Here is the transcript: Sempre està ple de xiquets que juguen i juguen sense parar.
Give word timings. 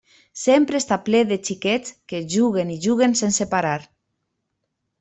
Sempre 0.43 0.79
està 0.83 0.97
ple 1.09 1.21
de 1.31 1.37
xiquets 1.49 1.93
que 2.13 2.21
juguen 2.37 2.73
i 2.77 2.81
juguen 2.89 3.13
sense 3.23 3.47
parar. 3.55 3.77